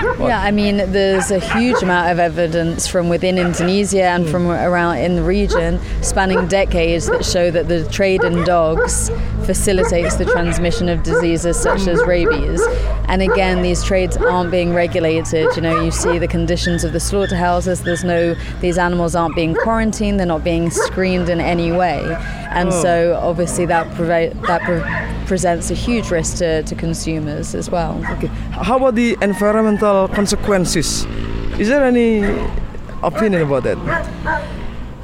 Yeah, 0.02 0.40
I 0.42 0.50
mean, 0.50 0.76
there's 0.92 1.30
a 1.30 1.40
huge 1.40 1.82
amount 1.82 2.10
of 2.10 2.18
evidence 2.18 2.86
from 2.86 3.08
within 3.08 3.38
Indonesia 3.38 4.04
and 4.04 4.28
from 4.28 4.46
around 4.48 4.98
in 4.98 5.16
the 5.16 5.22
region, 5.22 5.80
spanning 6.02 6.46
decades, 6.46 7.06
that 7.06 7.24
show 7.24 7.50
that 7.50 7.68
the 7.68 7.88
trade 7.88 8.22
in 8.22 8.44
dogs 8.44 9.10
facilitates 9.44 10.16
the 10.16 10.24
transmission 10.24 10.88
of 10.88 11.02
diseases 11.02 11.58
such 11.58 11.86
as 11.86 12.04
rabies. 12.04 12.60
And 13.08 13.22
again, 13.22 13.62
these 13.62 13.82
trades 13.82 14.16
aren't 14.16 14.50
being 14.50 14.74
regulated. 14.74 15.48
You 15.56 15.62
know, 15.62 15.82
you 15.82 15.90
see 15.90 16.18
the 16.18 16.28
conditions 16.28 16.84
of 16.84 16.92
the 16.92 17.00
slaughterhouses. 17.00 17.82
There's 17.82 18.04
no; 18.04 18.34
these 18.60 18.78
animals 18.78 19.14
aren't 19.14 19.34
being 19.34 19.54
quarantined. 19.54 20.18
They're 20.18 20.26
not 20.26 20.44
being 20.44 20.70
screened 20.70 21.28
in 21.28 21.40
any 21.40 21.72
way. 21.72 22.02
And 22.50 22.72
so, 22.72 23.18
obviously, 23.22 23.66
that 23.66 23.86
preve- 23.94 24.34
that 24.46 24.62
pre- 24.62 25.26
presents 25.26 25.70
a 25.70 25.74
huge 25.74 26.10
risk 26.10 26.38
to, 26.38 26.62
to 26.62 26.74
consumers 26.74 27.54
as 27.54 27.70
well. 27.70 28.02
okay. 28.12 28.28
How 28.52 28.76
about 28.76 28.94
the 28.94 29.16
environmental 29.20 30.08
consequences? 30.08 31.04
Is 31.58 31.68
there 31.68 31.84
any 31.84 32.22
opinion 33.02 33.42
about 33.42 33.64
that? 33.64 33.78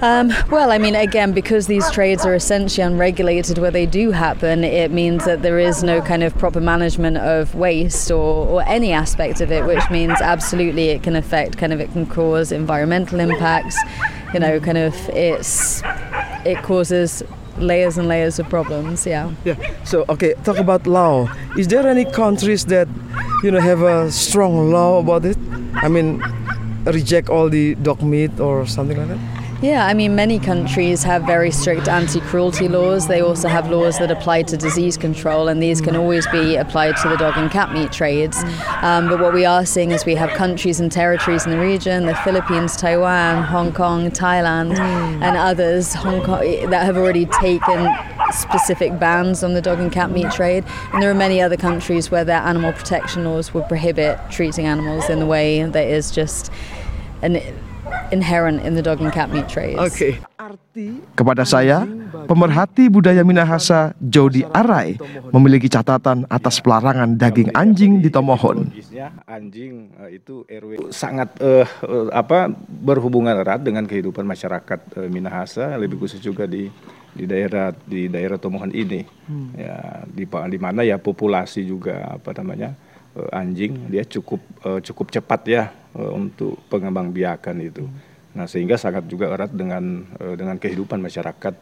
Um, 0.00 0.32
well, 0.50 0.70
I 0.70 0.76
mean, 0.76 0.94
again, 0.94 1.32
because 1.32 1.66
these 1.66 1.88
trades 1.90 2.26
are 2.26 2.34
essentially 2.34 2.84
unregulated 2.84 3.56
where 3.56 3.70
they 3.70 3.86
do 3.86 4.10
happen, 4.10 4.62
it 4.62 4.90
means 4.90 5.24
that 5.24 5.40
there 5.40 5.58
is 5.58 5.82
no 5.82 6.02
kind 6.02 6.22
of 6.22 6.36
proper 6.36 6.60
management 6.60 7.16
of 7.16 7.54
waste 7.54 8.10
or, 8.10 8.46
or 8.46 8.62
any 8.64 8.92
aspect 8.92 9.40
of 9.40 9.50
it, 9.50 9.64
which 9.64 9.88
means 9.90 10.20
absolutely 10.20 10.90
it 10.90 11.02
can 11.02 11.16
affect, 11.16 11.56
kind 11.56 11.72
of, 11.72 11.80
it 11.80 11.90
can 11.92 12.04
cause 12.06 12.52
environmental 12.52 13.18
impacts. 13.18 13.78
You 14.34 14.40
know, 14.40 14.60
kind 14.60 14.78
of, 14.78 14.94
it's 15.10 15.80
it 16.44 16.62
causes 16.62 17.22
layers 17.58 17.98
and 17.98 18.08
layers 18.08 18.38
of 18.38 18.48
problems. 18.48 19.06
Yeah. 19.06 19.32
Yeah. 19.44 19.56
So 19.84 20.04
okay, 20.08 20.34
talk 20.44 20.58
about 20.58 20.86
law. 20.86 21.28
Is 21.56 21.68
there 21.68 21.86
any 21.86 22.04
countries 22.04 22.64
that 22.66 22.88
you 23.42 23.50
know 23.50 23.60
have 23.60 23.82
a 23.82 24.10
strong 24.10 24.70
law 24.70 24.98
about 24.98 25.24
it? 25.24 25.38
I 25.74 25.88
mean, 25.88 26.22
reject 26.86 27.28
all 27.28 27.48
the 27.48 27.74
dog 27.76 28.02
meat 28.02 28.40
or 28.40 28.66
something 28.66 28.96
like 28.98 29.08
that. 29.08 29.34
Yeah, 29.64 29.87
I 29.87 29.94
mean, 29.94 30.14
many 30.14 30.38
countries 30.38 31.02
have 31.04 31.23
very 31.23 31.50
strict 31.50 31.88
anti 31.88 32.21
cruelty 32.21 32.68
laws. 32.68 33.09
They 33.09 33.23
also 33.23 33.49
have 33.49 33.71
laws 33.71 33.99
that 33.99 34.11
apply 34.11 34.42
to 34.42 34.59
disease 34.59 34.99
control, 34.99 35.49
and 35.49 35.62
these 35.62 35.80
can 35.80 35.97
always 35.97 36.26
be 36.26 36.56
applied 36.56 36.99
to 36.99 37.09
the 37.09 37.16
dog 37.16 37.38
and 37.38 37.50
cat 37.50 37.73
meat 37.73 37.90
trades. 37.90 38.44
Um, 38.83 39.09
but 39.09 39.21
what 39.21 39.33
we 39.33 39.47
are 39.47 39.64
seeing 39.64 39.92
is 39.92 40.04
we 40.04 40.16
have 40.16 40.28
countries 40.33 40.80
and 40.80 40.92
territories 40.92 41.47
in 41.47 41.50
the 41.52 41.59
region 41.59 42.04
the 42.04 42.14
Philippines, 42.16 42.76
Taiwan, 42.76 43.42
Hong 43.44 43.73
Kong, 43.73 44.11
Thailand, 44.11 44.78
and 44.78 45.35
others 45.35 45.94
Hong 45.94 46.23
Kong, 46.23 46.40
that 46.68 46.85
have 46.85 46.99
already 46.99 47.25
taken 47.25 47.88
specific 48.33 48.99
bans 48.99 49.42
on 49.42 49.54
the 49.54 49.62
dog 49.62 49.78
and 49.78 49.90
cat 49.90 50.11
meat 50.11 50.30
trade. 50.30 50.66
And 50.92 51.02
there 51.02 51.11
are 51.11 51.14
many 51.14 51.40
other 51.40 51.56
countries 51.56 52.11
where 52.11 52.23
their 52.23 52.40
animal 52.40 52.75
protection 52.75 53.25
laws 53.25 53.54
would 53.54 53.66
prohibit 53.68 54.18
treating 54.30 54.66
animals 54.66 55.09
in 55.09 55.21
the 55.21 55.26
way 55.26 55.62
that 55.62 55.88
is 55.88 56.11
just 56.11 56.52
an 57.23 57.37
inherent 58.14 58.62
in 58.62 58.78
the 58.78 58.85
dog 58.85 59.02
and 59.02 59.11
cat 59.11 59.26
meat 59.35 59.50
trades. 59.50 59.83
Oke. 59.83 60.23
Kepada 61.18 61.42
saya, 61.42 61.83
pemerhati 62.30 62.87
budaya 62.87 63.26
Minahasa 63.26 63.90
Jody 63.99 64.47
Arai 64.54 64.94
memiliki 65.35 65.66
catatan 65.66 66.23
atas 66.30 66.62
pelarangan 66.62 67.18
daging 67.18 67.50
anjing 67.59 67.99
di 67.99 68.11
Tomohon. 68.11 68.71
Anjing 69.26 69.90
eh, 69.99 70.23
itu 70.23 70.47
RW 70.47 70.94
sangat 70.94 71.35
eh, 71.42 71.66
eh, 71.66 72.06
apa 72.14 72.52
berhubungan 72.68 73.35
erat 73.35 73.66
dengan 73.66 73.83
kehidupan 73.88 74.23
masyarakat 74.23 74.80
eh, 75.00 75.09
Minahasa 75.11 75.75
lebih 75.75 75.99
khusus 75.99 76.23
juga 76.23 76.47
di 76.47 76.71
di 77.14 77.25
daerah 77.26 77.71
di 77.73 78.06
daerah 78.06 78.38
Tomohon 78.38 78.71
ini. 78.75 79.02
Ya 79.59 80.04
di 80.06 80.28
pa- 80.28 80.47
di 80.47 80.59
mana 80.61 80.87
ya 80.87 81.00
populasi 81.00 81.64
juga 81.66 82.18
apa 82.18 82.35
namanya 82.37 82.75
anjing 83.30 83.87
dia 83.94 84.02
cukup 84.02 84.42
cukup 84.83 85.14
cepat 85.14 85.40
ya 85.47 85.62
untuk 85.94 86.59
pengembangbiakan 86.66 87.56
itu 87.62 87.87
nah 88.35 88.50
sehingga 88.50 88.75
sangat 88.75 89.07
juga 89.07 89.31
erat 89.31 89.55
dengan 89.55 90.05
eh, 90.19 90.35
dengan 90.35 90.59
kehidupan 90.59 90.99
masyarakat 90.99 91.55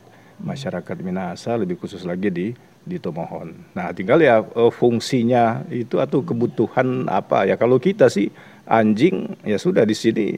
masyarakat 0.42 0.96
Minahasa 1.04 1.54
lebih 1.60 1.78
khusus 1.78 2.02
lagi 2.02 2.32
di 2.32 2.46
di 2.82 2.98
Tomohon. 2.98 3.54
Nah, 3.78 3.94
tinggal 3.94 4.18
ya 4.18 4.42
eh, 4.42 4.72
fungsinya 4.74 5.62
itu 5.70 6.02
atau 6.02 6.20
kebutuhan 6.26 7.06
apa 7.06 7.46
ya 7.46 7.54
kalau 7.54 7.78
kita 7.78 8.10
sih 8.10 8.28
anjing 8.66 9.38
ya 9.46 9.58
sudah 9.58 9.86
di 9.86 9.94
sini 9.94 10.34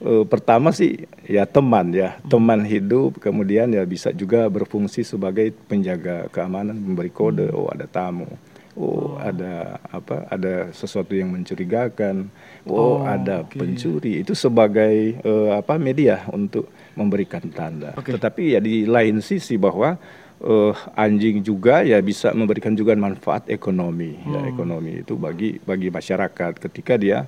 eh, 0.00 0.24
pertama 0.26 0.70
sih 0.70 1.02
ya 1.26 1.44
teman 1.44 1.90
ya, 1.90 2.16
teman 2.30 2.62
hidup, 2.62 3.18
kemudian 3.18 3.74
ya 3.74 3.82
bisa 3.82 4.14
juga 4.14 4.46
berfungsi 4.46 5.02
sebagai 5.02 5.50
penjaga 5.66 6.30
keamanan, 6.30 6.78
memberi 6.78 7.10
kode 7.10 7.50
oh 7.50 7.68
ada 7.70 7.90
tamu. 7.90 8.30
Oh, 8.78 9.18
ada 9.18 9.82
apa? 9.90 10.30
Ada 10.30 10.70
sesuatu 10.70 11.10
yang 11.18 11.34
mencurigakan. 11.34 12.30
Oh, 12.62 13.02
ada 13.02 13.42
pencuri. 13.42 14.22
Itu 14.22 14.38
sebagai 14.38 15.18
eh, 15.18 15.50
apa 15.50 15.74
media 15.74 16.22
untuk 16.30 16.70
memberikan 16.94 17.42
tanda. 17.50 17.98
Tetapi 17.98 18.54
ya 18.54 18.60
di 18.62 18.86
lain 18.86 19.18
sisi 19.18 19.58
bahwa 19.58 19.98
eh, 20.38 20.72
anjing 20.94 21.42
juga 21.42 21.82
ya 21.82 21.98
bisa 21.98 22.30
memberikan 22.30 22.70
juga 22.78 22.94
manfaat 22.94 23.50
ekonomi. 23.50 24.14
Ya, 24.22 24.46
ekonomi 24.46 25.02
itu 25.02 25.18
bagi 25.18 25.58
bagi 25.66 25.90
masyarakat 25.90 26.62
ketika 26.62 26.94
dia 26.94 27.26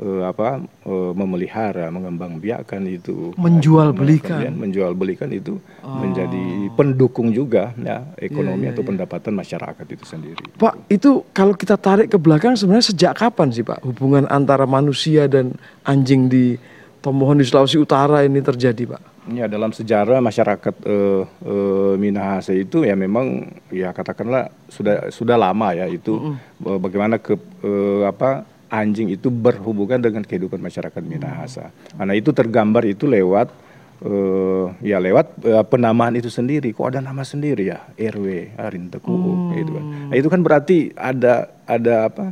eh, 0.00 0.22
apa 0.24 0.62
eh, 0.62 1.12
memelihara, 1.14 1.90
mengembangbiakan 1.90 2.82
itu, 2.88 3.32
Menjual 3.38 3.94
Kemudian 3.94 4.20
belikan. 4.20 4.52
menjual 4.54 4.92
belikan 4.94 5.30
itu 5.30 5.58
menjadi 5.84 6.70
pendukung 6.74 7.30
juga 7.30 7.70
ya 7.78 8.02
ekonomi 8.18 8.66
atau 8.70 8.82
pendapatan 8.82 9.32
masyarakat 9.36 9.86
itu 9.86 10.04
sendiri. 10.06 10.42
Pak, 10.58 10.88
itu 10.90 11.22
kalau 11.30 11.54
kita 11.54 11.78
tarik 11.78 12.10
ke 12.10 12.18
belakang 12.18 12.56
sebenarnya 12.58 12.90
sejak 12.90 13.12
kapan 13.18 13.50
sih 13.54 13.62
Pak 13.62 13.84
hubungan 13.84 14.24
antara 14.30 14.64
manusia 14.64 15.28
dan 15.30 15.54
anjing 15.84 16.26
di 16.26 16.56
Tomohon 17.04 17.36
di 17.36 17.44
Sulawesi 17.44 17.76
Utara 17.76 18.24
ini 18.24 18.40
terjadi 18.40 18.96
Pak? 18.96 19.28
Ya 19.28 19.44
dalam 19.48 19.72
sejarah 19.72 20.20
masyarakat 20.20 20.74
eh, 20.84 21.22
eh, 21.24 21.94
Minahasa 22.00 22.52
itu 22.52 22.84
ya 22.84 22.96
memang 22.96 23.48
ya 23.68 23.92
katakanlah 23.92 24.48
sudah 24.68 25.08
sudah 25.08 25.36
lama 25.36 25.72
ya 25.76 25.84
itu 25.88 26.36
eh, 26.64 26.78
bagaimana 26.80 27.20
ke 27.20 27.36
eh, 27.64 28.02
apa 28.08 28.44
anjing 28.74 29.14
itu 29.14 29.30
berhubungan 29.30 30.02
dengan 30.02 30.26
kehidupan 30.26 30.58
masyarakat 30.58 31.02
Minahasa. 31.06 31.70
Karena 31.94 32.14
itu 32.18 32.34
tergambar 32.34 32.82
itu 32.82 33.06
lewat 33.06 33.54
eh, 34.02 34.66
ya 34.82 34.98
lewat 34.98 35.38
eh, 35.46 35.64
penamaan 35.70 36.18
itu 36.18 36.26
sendiri. 36.26 36.74
Kok 36.74 36.90
ada 36.90 37.00
nama 37.00 37.22
sendiri 37.22 37.70
ya 37.70 37.86
RW 37.94 38.58
Arin 38.58 38.90
Teku 38.90 39.14
gitu 39.54 39.70
kan. 39.78 39.84
Nah, 40.10 40.16
itu 40.18 40.26
kan 40.26 40.40
berarti 40.42 40.90
ada 40.98 41.54
ada 41.70 41.94
apa 42.10 42.24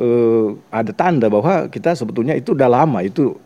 eh, 0.00 0.48
ada 0.72 0.92
tanda 0.96 1.28
bahwa 1.28 1.68
kita 1.68 1.92
sebetulnya 1.92 2.32
itu 2.32 2.56
udah 2.56 2.68
lama 2.72 3.04
itu 3.04 3.36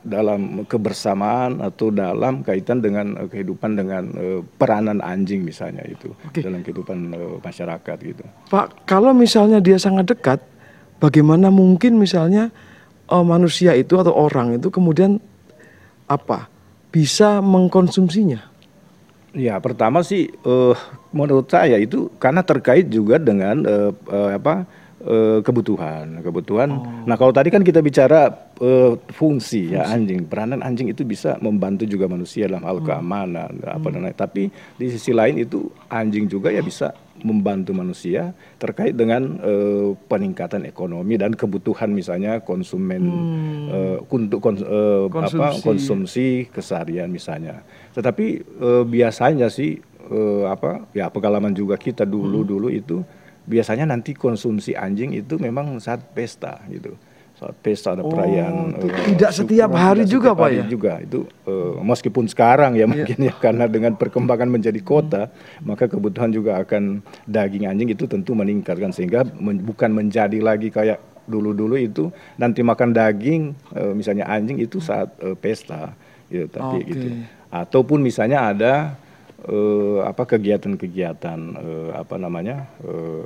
dalam 0.00 0.64
kebersamaan 0.64 1.60
atau 1.60 1.92
dalam 1.92 2.40
kaitan 2.40 2.80
dengan 2.80 3.20
uh, 3.20 3.28
kehidupan 3.28 3.76
dengan 3.76 4.08
uh, 4.16 4.40
peranan 4.56 5.04
anjing 5.04 5.44
misalnya 5.44 5.84
itu 5.84 6.16
Oke. 6.24 6.40
dalam 6.40 6.64
kehidupan 6.64 7.12
uh, 7.12 7.36
masyarakat 7.44 7.96
gitu. 8.00 8.24
Pak, 8.48 8.88
kalau 8.88 9.12
misalnya 9.12 9.60
dia 9.60 9.76
sangat 9.76 10.08
dekat, 10.08 10.40
bagaimana 11.00 11.48
mungkin 11.48 11.96
misalnya 11.96 12.52
eh, 13.08 13.24
manusia 13.24 13.74
itu 13.74 13.98
atau 13.98 14.14
orang 14.14 14.60
itu 14.60 14.68
kemudian 14.70 15.18
apa 16.06 16.46
bisa 16.90 17.38
mengkonsumsinya? 17.40 18.50
Ya 19.30 19.58
pertama 19.62 20.02
sih 20.02 20.26
eh, 20.30 20.74
menurut 21.14 21.46
saya 21.46 21.78
itu 21.78 22.10
karena 22.18 22.42
terkait 22.42 22.90
juga 22.90 23.18
dengan 23.18 23.62
eh, 23.62 23.90
eh, 23.94 24.30
apa 24.36 24.66
eh, 25.02 25.38
kebutuhan 25.40 26.20
kebutuhan. 26.20 26.68
Nah 27.04 27.16
kalau 27.16 27.30
tadi 27.30 27.48
kan 27.48 27.60
kita 27.60 27.80
bicara 27.80 28.28
eh, 28.56 28.92
fungsi, 29.10 29.72
ya 29.72 29.84
anjing 29.86 30.24
peranan 30.24 30.60
anjing 30.60 30.88
itu 30.88 31.02
bisa 31.02 31.36
membantu 31.38 31.84
juga 31.84 32.04
manusia 32.04 32.44
dalam 32.46 32.64
hal 32.64 32.78
keamanan 32.80 33.60
apa 33.62 33.86
dan 33.88 34.04
lain. 34.04 34.14
Tapi 34.14 34.42
di 34.76 34.86
sisi 34.88 35.10
lain 35.10 35.40
itu 35.40 35.68
anjing 35.88 36.26
juga 36.26 36.48
ya 36.48 36.60
bisa 36.60 36.92
membantu 37.20 37.76
manusia 37.76 38.32
terkait 38.56 38.96
dengan 38.96 39.36
eh, 39.40 39.92
peningkatan 40.08 40.64
ekonomi 40.64 41.20
dan 41.20 41.36
kebutuhan 41.36 41.92
misalnya 41.92 42.40
konsumen 42.40 43.02
eh, 43.68 43.98
untuk 44.08 44.40
kons- 44.40 44.64
eh, 44.64 45.04
apa 45.04 45.28
Konsumsi. 45.28 45.60
konsumsi 45.60 46.26
keseharian 46.48 47.08
misalnya. 47.08 47.60
Tetapi 47.92 48.26
eh, 48.40 48.84
biasanya 48.88 49.52
sih 49.52 49.76
eh, 50.00 50.44
apa 50.48 50.88
ya 50.92 51.12
pengalaman 51.12 51.52
juga 51.52 51.76
kita 51.76 52.08
dulu 52.08 52.40
dulu 52.40 52.72
itu 52.72 53.04
biasanya 53.48 53.88
nanti 53.88 54.12
konsumsi 54.16 54.76
anjing 54.76 55.16
itu 55.16 55.36
memang 55.40 55.80
saat 55.80 56.00
pesta 56.12 56.60
gitu. 56.68 56.96
Saat 57.40 57.56
pesta 57.64 57.96
ada 57.96 58.04
perayaan. 58.04 58.76
itu 58.76 58.86
eh, 58.92 59.16
tidak 59.16 59.32
setiap 59.32 59.70
hari 59.72 60.04
tidak 60.04 60.12
juga, 60.12 60.28
setiap 60.28 60.40
Pak, 60.44 60.48
hari 60.52 60.60
ya? 60.60 60.66
juga 60.68 60.92
itu 61.00 61.20
eh, 61.48 61.72
meskipun 61.80 62.24
sekarang 62.28 62.72
ya 62.76 62.84
mungkin 62.84 63.16
ya 63.16 63.32
karena 63.32 63.64
dengan 63.64 63.92
perkembangan 63.96 64.44
menjadi 64.44 64.80
kota 64.84 65.32
maka 65.64 65.88
kebutuhan 65.88 66.28
juga 66.28 66.60
akan 66.60 67.00
daging 67.24 67.64
anjing 67.64 67.88
itu 67.96 68.04
tentu 68.04 68.36
meningkatkan 68.36 68.92
sehingga 68.92 69.24
men- 69.40 69.64
bukan 69.64 69.88
menjadi 69.88 70.36
lagi 70.36 70.68
kayak 70.68 71.00
dulu-dulu 71.24 71.80
itu 71.80 72.12
nanti 72.36 72.60
makan 72.60 72.92
daging 72.92 73.56
eh, 73.72 73.92
misalnya 73.96 74.28
anjing 74.28 74.60
itu 74.60 74.76
saat 74.76 75.08
eh, 75.24 75.32
pesta 75.32 75.96
gitu 76.28 76.44
tapi 76.44 76.84
Oke. 76.84 76.92
gitu 76.92 77.06
ataupun 77.48 78.04
misalnya 78.04 78.52
ada 78.52 79.00
eh, 79.46 79.98
apa 80.04 80.22
kegiatan-kegiatan 80.26 81.38
eh, 81.56 81.90
apa 81.94 82.16
namanya 82.20 82.68
eh, 82.84 83.24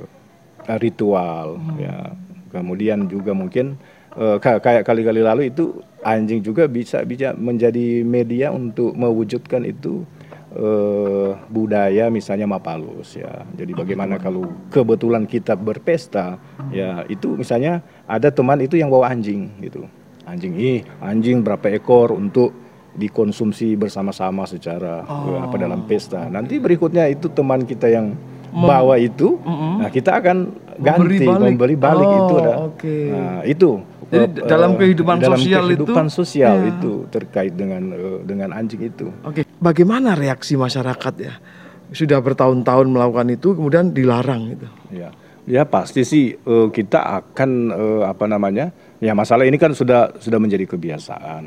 ritual 0.79 1.59
ya. 1.77 2.13
Kemudian 2.49 3.11
juga 3.11 3.35
mungkin 3.35 3.75
eh, 4.15 4.37
ka- 4.39 4.63
kayak 4.63 4.87
kali-kali 4.87 5.21
lalu 5.21 5.51
itu 5.51 5.83
anjing 6.05 6.39
juga 6.39 6.69
bisa 6.71 7.03
bisa 7.03 7.35
menjadi 7.35 8.01
media 8.05 8.49
untuk 8.55 8.95
mewujudkan 8.95 9.67
itu 9.67 10.07
eh, 10.55 11.35
budaya 11.51 12.07
misalnya 12.07 12.47
mapalus 12.47 13.19
ya. 13.19 13.43
Jadi 13.59 13.75
bagaimana 13.75 14.15
kalau 14.15 14.47
kebetulan 14.71 15.27
kita 15.27 15.53
berpesta 15.59 16.39
ya 16.71 17.03
itu 17.11 17.35
misalnya 17.35 17.83
ada 18.07 18.31
teman 18.31 18.63
itu 18.63 18.79
yang 18.79 18.87
bawa 18.87 19.11
anjing 19.11 19.51
gitu. 19.59 19.83
Anjing 20.25 20.57
ih 20.57 20.81
anjing 21.05 21.45
berapa 21.45 21.69
ekor 21.69 22.15
untuk 22.15 22.49
dikonsumsi 22.95 23.75
bersama-sama 23.75 24.43
secara 24.43 25.03
eh, 25.03 25.39
apa 25.41 25.55
dalam 25.55 25.83
pesta 25.83 26.25
nanti 26.25 26.57
berikutnya 26.57 27.05
itu 27.05 27.27
teman 27.27 27.61
kita 27.61 27.87
yang 27.87 28.15
bawa 28.51 28.95
itu 28.95 29.35
nah 29.77 29.89
kita 29.89 30.15
akan 30.15 30.37
ganti 30.77 30.99
Memberi 31.01 31.17
balik. 31.21 31.43
memberi 31.45 31.75
balik, 31.77 32.07
Oh, 32.07 32.15
itu 32.17 32.33
ada 32.37 32.53
oke. 32.65 32.97
nah 33.07 33.39
itu 33.43 33.69
Jadi 34.05 34.15
eh, 34.15 34.27
dalam 34.45 34.71
kehidupan 34.75 35.15
dalam 35.17 35.35
sosial 35.35 35.63
itu- 35.65 35.67
kehidupan 35.83 36.05
sosial 36.09 36.55
Iya. 36.57 36.69
itu 36.71 36.91
terkait 37.09 37.53
dengan 37.53 37.83
eh, 37.89 38.19
dengan 38.21 38.49
anjing 38.51 38.81
itu 38.81 39.07
Oke, 39.21 39.43
bagaimana 39.57 40.13
reaksi 40.13 40.55
masyarakat 40.55 41.13
ya? 41.17 41.33
Sudah 41.87 42.17
bertahun-tahun 42.17 42.87
melakukan 42.87 43.29
itu 43.29 43.53
kemudian 43.53 43.91
dilarang 43.91 44.51
gitu. 44.51 44.67
Ya, 44.89 45.09
ya 45.45 45.63
pasti 45.63 46.01
sih 46.01 46.33
eh, 46.33 46.67
kita 46.69 46.97
akan 47.21 47.49
eh, 47.69 48.03
apa 48.05 48.25
namanya? 48.25 48.71
Ya 49.05 49.13
masalah 49.13 49.45
ini 49.45 49.61
kan 49.61 49.69
sudah 49.77 50.17
sudah 50.17 50.41
menjadi 50.41 50.65
kebiasaan. 50.65 51.43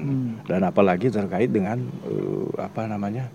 Dan 0.46 0.60
apalagi 0.62 1.10
terkait 1.10 1.50
dengan 1.50 1.82
eh, 2.06 2.46
apa 2.54 2.86
namanya 2.86 3.26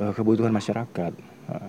eh, 0.00 0.12
kebutuhan 0.16 0.48
masyarakat. 0.48 1.12
Nah, 1.48 1.68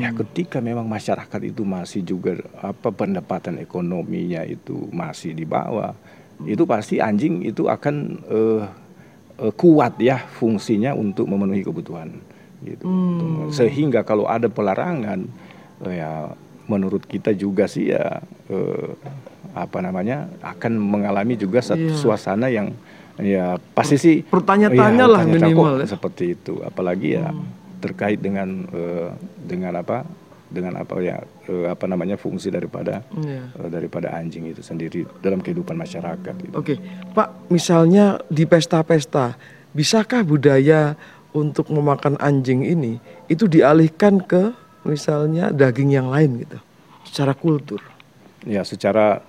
Ya 0.00 0.08
ketika 0.12 0.60
memang 0.60 0.84
masyarakat 0.88 1.40
itu 1.44 1.64
masih 1.64 2.04
juga 2.04 2.36
apa 2.60 2.92
pendapatan 2.92 3.60
ekonominya 3.60 4.44
itu 4.44 4.88
masih 4.92 5.32
di 5.32 5.44
bawah, 5.44 5.92
itu 6.44 6.64
pasti 6.68 7.00
anjing 7.00 7.44
itu 7.44 7.64
akan 7.68 7.96
eh, 8.28 8.64
eh, 9.48 9.52
kuat 9.56 9.96
ya 10.00 10.20
fungsinya 10.36 10.92
untuk 10.92 11.28
memenuhi 11.28 11.64
kebutuhan 11.64 12.12
gitu. 12.64 12.84
Sehingga 13.54 14.04
kalau 14.04 14.28
ada 14.28 14.48
pelarangan 14.52 15.24
eh, 15.88 15.94
ya 15.96 16.32
menurut 16.68 17.08
kita 17.08 17.32
juga 17.32 17.64
sih 17.64 17.90
ya 17.92 18.20
eh, 18.52 18.88
apa 19.58 19.82
namanya 19.82 20.30
akan 20.40 20.78
mengalami 20.78 21.34
juga 21.34 21.58
satu 21.58 21.90
Iya. 21.90 21.98
suasana 21.98 22.46
yang 22.46 22.70
ya 23.18 23.58
pasti 23.74 23.98
sih 23.98 24.16
Bertanya-tanya 24.22 25.04
ya, 25.04 25.10
lah 25.10 25.22
minimal 25.26 25.82
ya. 25.82 25.86
seperti 25.90 26.38
itu 26.38 26.62
apalagi 26.62 27.18
ya 27.18 27.34
terkait 27.78 28.18
dengan 28.18 28.66
eh, 28.70 29.10
dengan 29.42 29.74
apa 29.76 30.06
dengan 30.48 30.80
apa 30.80 30.96
ya 31.02 31.18
eh, 31.44 31.66
apa 31.66 31.84
namanya 31.84 32.14
fungsi 32.14 32.48
daripada 32.48 33.02
Iya. 33.18 33.42
eh, 33.52 33.68
daripada 33.68 34.14
anjing 34.14 34.46
itu 34.48 34.62
sendiri 34.62 35.02
dalam 35.18 35.42
kehidupan 35.42 35.74
masyarakat 35.74 36.34
gitu. 36.40 36.54
Oke, 36.54 36.78
Pak, 37.12 37.50
misalnya 37.50 38.22
di 38.26 38.46
pesta-pesta, 38.46 39.34
bisakah 39.74 40.22
budaya 40.22 40.94
untuk 41.34 41.68
memakan 41.68 42.16
anjing 42.18 42.64
ini 42.64 42.96
itu 43.28 43.44
dialihkan 43.44 44.22
ke 44.24 44.54
misalnya 44.82 45.52
daging 45.52 45.92
yang 45.92 46.08
lain 46.08 46.40
gitu, 46.40 46.58
secara 47.04 47.36
kultur? 47.36 47.82
Ya 48.42 48.64
secara 48.64 49.20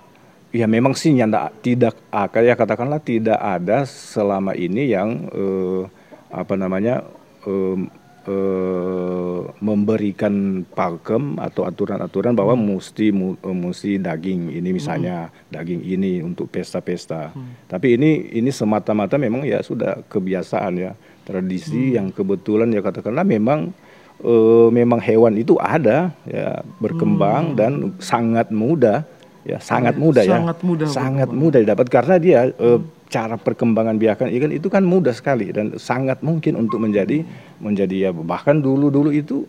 ya 0.50 0.66
memang 0.66 0.98
sih 0.98 1.14
nyanda 1.14 1.54
tidak 1.62 1.94
akan 2.10 2.42
ya 2.42 2.54
katakanlah 2.58 2.98
tidak 2.98 3.38
ada 3.38 3.86
selama 3.86 4.54
ini 4.54 4.90
yang 4.90 5.30
eh, 5.30 5.82
apa 6.30 6.54
namanya 6.54 7.06
em, 7.46 7.86
eh, 8.26 9.40
memberikan 9.62 10.66
pakem 10.66 11.38
atau 11.38 11.64
aturan-aturan 11.64 12.34
bahwa 12.34 12.54
mesti 12.58 13.14
mu- 13.14 13.38
eh, 13.40 13.56
mesti 13.56 13.96
daging 13.96 14.50
ini 14.54 14.70
misalnya 14.74 15.30
daging 15.48 15.82
ini 15.82 16.20
untuk 16.20 16.50
pesta-pesta. 16.50 17.30
Tapi 17.66 17.96
ini 17.96 18.10
ini 18.34 18.50
semata-mata 18.50 19.16
memang 19.16 19.46
ya 19.46 19.62
sudah 19.62 20.02
kebiasaan 20.06 20.72
ya. 20.76 20.92
Tradisi 21.20 21.94
yang 21.94 22.10
kebetulan 22.10 22.74
ya 22.74 22.82
katakanlah 22.82 23.22
memang 23.22 23.70
eh, 24.18 24.68
memang 24.74 24.98
hewan 24.98 25.38
itu 25.38 25.54
ada 25.62 26.10
ya 26.26 26.58
berkembang 26.82 27.54
dan 27.54 27.72
sangat 28.02 28.50
mudah 28.50 29.06
ya 29.44 29.58
sangat 29.60 29.96
mudah 29.96 30.22
ya. 30.24 30.40
Sangat 30.40 30.58
mudah 30.60 30.86
sangat 30.88 31.28
berkembang. 31.32 31.40
mudah 31.40 31.58
didapat. 31.64 31.86
Karena 31.88 32.16
dia 32.20 32.40
eh, 32.50 32.80
cara 33.10 33.34
perkembangan 33.34 33.96
biakan 33.98 34.28
ikan 34.30 34.52
itu 34.54 34.68
kan 34.70 34.86
mudah 34.86 35.10
sekali 35.10 35.50
dan 35.50 35.74
sangat 35.80 36.22
mungkin 36.22 36.54
untuk 36.54 36.78
menjadi 36.78 37.26
menjadi 37.58 37.96
ya 38.08 38.10
bahkan 38.14 38.62
dulu 38.62 38.92
dulu 38.92 39.10
itu 39.10 39.44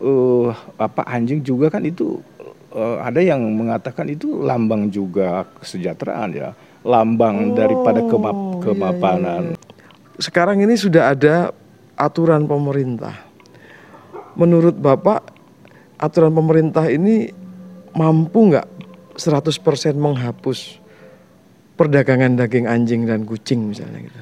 eh, 0.00 0.50
apa 0.80 1.06
anjing 1.06 1.44
juga 1.44 1.70
kan 1.70 1.84
itu 1.84 2.18
eh, 2.74 2.96
ada 3.00 3.20
yang 3.22 3.40
mengatakan 3.54 4.08
itu 4.10 4.42
lambang 4.42 4.88
juga 4.90 5.46
kesejahteraan 5.60 6.30
ya. 6.34 6.50
Lambang 6.86 7.58
daripada 7.58 7.98
kemap 7.98 8.30
iya, 8.30 8.46
iya, 8.46 8.62
kemapanan 8.62 9.42
Sekarang 10.22 10.62
ini 10.62 10.78
sudah 10.78 11.10
ada 11.12 11.50
aturan 11.98 12.46
pemerintah. 12.46 13.26
Menurut 14.36 14.76
Bapak, 14.76 15.24
aturan 15.96 16.30
pemerintah 16.30 16.86
ini 16.86 17.32
mampu 17.96 18.52
nggak 18.52 18.75
100% 19.16 19.60
menghapus 19.96 20.80
perdagangan 21.76 22.40
daging 22.40 22.66
anjing 22.68 23.04
dan 23.04 23.28
kucing 23.28 23.68
misalnya 23.68 24.04
gitu 24.04 24.20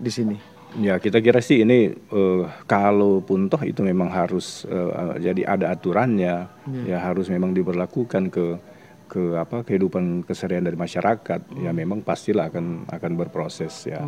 di 0.00 0.10
sini? 0.10 0.36
Ya 0.76 1.00
kita 1.00 1.24
kira 1.24 1.40
sih 1.40 1.64
ini 1.64 1.88
eh, 1.94 2.44
kalaupun 2.68 3.48
toh 3.48 3.62
itu 3.64 3.80
memang 3.80 4.12
harus 4.12 4.68
eh, 4.68 5.16
jadi 5.22 5.56
ada 5.56 5.72
aturannya. 5.72 6.52
Ya. 6.84 6.98
Harus 7.00 7.32
memang 7.32 7.56
diberlakukan 7.56 8.28
ke 8.28 8.46
ke 9.06 9.38
apa 9.38 9.62
kehidupan 9.64 10.26
keseharian 10.26 10.66
dari 10.66 10.76
masyarakat. 10.76 11.40
Ya 11.64 11.72
memang 11.72 12.04
pastilah 12.04 12.52
akan 12.52 12.90
akan 12.92 13.12
berproses 13.16 13.88
ya. 13.88 14.04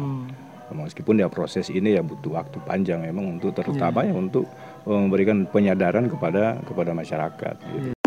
Meskipun 0.68 1.24
ya 1.24 1.32
proses 1.32 1.72
ini 1.72 1.96
ya 1.96 2.04
butuh 2.04 2.36
waktu 2.36 2.60
panjang 2.68 3.00
memang 3.00 3.40
untuk 3.40 3.56
terutama 3.56 4.04
ya. 4.04 4.12
untuk 4.12 4.44
eh, 4.84 4.92
memberikan 4.92 5.48
penyadaran 5.48 6.12
kepada 6.12 6.60
kepada 6.68 6.92
masyarakat 6.92 7.56
gitu. 7.64 7.97